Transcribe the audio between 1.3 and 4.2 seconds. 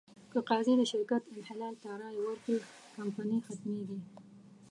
انحلال ته رایه ورکړي، کمپنۍ ختمېږي.